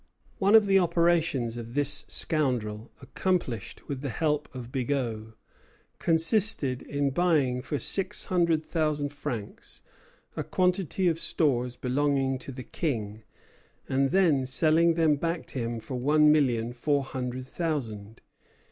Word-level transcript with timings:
One 0.39 0.55
of 0.55 0.65
the 0.65 0.79
operations 0.79 1.57
of 1.57 1.75
this 1.75 2.05
scoundrel, 2.07 2.89
accomplished 3.03 3.87
with 3.87 4.01
the 4.01 4.09
help 4.09 4.49
of 4.51 4.71
Bigot, 4.71 5.33
consisted 5.99 6.81
in 6.81 7.11
buying 7.11 7.61
for 7.61 7.77
six 7.77 8.25
hundred 8.25 8.65
thousand 8.65 9.09
francs 9.09 9.83
a 10.35 10.43
quantity 10.43 11.07
of 11.07 11.19
stores 11.19 11.77
belonging 11.77 12.39
to 12.39 12.51
the 12.51 12.63
King, 12.63 13.21
and 13.87 14.09
then 14.09 14.47
selling 14.47 14.95
them 14.95 15.17
back 15.17 15.45
to 15.49 15.59
him 15.59 15.79
for 15.79 15.93
one 15.97 16.31
million 16.31 16.73
four 16.73 17.03
hundred 17.03 17.45
thousand. 17.45 18.21